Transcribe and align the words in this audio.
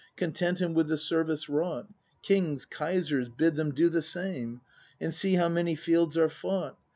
Content 0.17 0.57
him 0.59 0.73
with 0.73 0.87
the 0.87 0.97
service 0.97 1.47
wrought. 1.47 1.87
Kings, 2.23 2.65
Kaisers, 2.65 3.29
bid 3.29 3.53
them 3.53 3.69
do 3.71 3.87
the 3.87 4.01
same— 4.01 4.61
And 4.99 5.13
see 5.13 5.35
how 5.35 5.47
many 5.47 5.75
fields 5.75 6.17
are 6.17 6.27
fought! 6.27 6.75